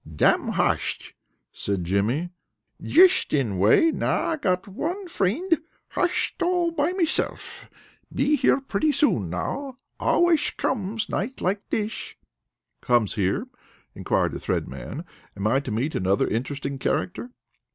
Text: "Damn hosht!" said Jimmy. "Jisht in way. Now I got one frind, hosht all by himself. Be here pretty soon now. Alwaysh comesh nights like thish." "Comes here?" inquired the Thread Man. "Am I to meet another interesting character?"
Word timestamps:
"Damn 0.15 0.53
hosht!" 0.53 1.13
said 1.51 1.83
Jimmy. 1.83 2.31
"Jisht 2.81 3.35
in 3.35 3.59
way. 3.59 3.91
Now 3.91 4.29
I 4.29 4.37
got 4.37 4.67
one 4.67 5.07
frind, 5.07 5.59
hosht 5.89 6.41
all 6.41 6.71
by 6.71 6.87
himself. 6.91 7.69
Be 8.11 8.35
here 8.35 8.59
pretty 8.61 8.91
soon 8.93 9.29
now. 9.29 9.77
Alwaysh 9.99 10.57
comesh 10.57 11.07
nights 11.07 11.39
like 11.43 11.61
thish." 11.69 12.17
"Comes 12.81 13.13
here?" 13.13 13.45
inquired 13.93 14.31
the 14.31 14.39
Thread 14.39 14.67
Man. 14.67 15.05
"Am 15.37 15.45
I 15.45 15.59
to 15.59 15.69
meet 15.69 15.93
another 15.93 16.25
interesting 16.27 16.79
character?" 16.79 17.29